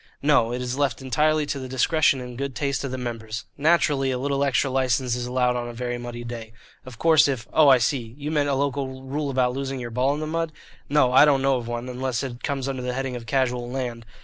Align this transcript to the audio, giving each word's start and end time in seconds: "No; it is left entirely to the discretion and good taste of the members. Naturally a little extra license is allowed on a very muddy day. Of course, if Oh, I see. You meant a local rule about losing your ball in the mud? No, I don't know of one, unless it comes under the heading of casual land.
"No; 0.23 0.51
it 0.51 0.63
is 0.63 0.79
left 0.79 0.99
entirely 0.99 1.45
to 1.45 1.59
the 1.59 1.67
discretion 1.67 2.21
and 2.21 2.35
good 2.35 2.55
taste 2.55 2.83
of 2.83 2.89
the 2.89 2.97
members. 2.97 3.45
Naturally 3.55 4.09
a 4.09 4.17
little 4.17 4.43
extra 4.43 4.71
license 4.71 5.15
is 5.15 5.27
allowed 5.27 5.55
on 5.55 5.67
a 5.69 5.73
very 5.73 5.99
muddy 5.99 6.23
day. 6.23 6.53
Of 6.87 6.97
course, 6.97 7.27
if 7.27 7.47
Oh, 7.53 7.69
I 7.69 7.77
see. 7.77 8.15
You 8.17 8.31
meant 8.31 8.49
a 8.49 8.55
local 8.55 9.03
rule 9.03 9.29
about 9.29 9.53
losing 9.53 9.79
your 9.79 9.91
ball 9.91 10.15
in 10.15 10.19
the 10.19 10.25
mud? 10.25 10.53
No, 10.89 11.13
I 11.13 11.23
don't 11.23 11.43
know 11.43 11.57
of 11.57 11.67
one, 11.67 11.87
unless 11.87 12.23
it 12.23 12.41
comes 12.41 12.67
under 12.67 12.81
the 12.81 12.93
heading 12.93 13.15
of 13.15 13.27
casual 13.27 13.69
land. 13.69 14.03